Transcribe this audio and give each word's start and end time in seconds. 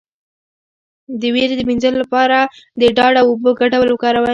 د 1.21 1.21
ویرې 1.33 1.55
د 1.57 1.61
مینځلو 1.69 1.97
لپاره 2.03 2.37
د 2.81 2.83
ډاډ 2.97 3.15
او 3.21 3.25
اوبو 3.31 3.49
ګډول 3.59 3.87
وکاروئ 3.91 4.29